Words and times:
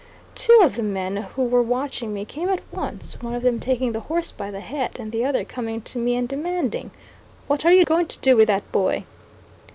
Two 0.33 0.57
of 0.63 0.77
the 0.77 0.81
men 0.81 1.15
who 1.17 1.43
were 1.43 1.61
watching 1.61 2.11
me 2.11 2.25
came 2.25 2.49
at 2.49 2.63
once, 2.71 3.21
one 3.21 3.35
of 3.35 3.43
them 3.43 3.59
taking 3.59 3.91
the 3.91 3.99
horse 4.09 4.31
by 4.31 4.49
the 4.49 4.59
head, 4.59 4.97
and 4.99 5.11
the 5.11 5.23
other 5.23 5.45
coming 5.45 5.79
to 5.83 5.99
me 5.99 6.15
and 6.15 6.27
demanding: 6.27 6.89
"What 7.45 7.65
are 7.67 7.71
you 7.71 7.85
going 7.85 8.07
to 8.07 8.17
do 8.17 8.35
with 8.35 8.47
that 8.47 8.71
boy?" 8.71 9.03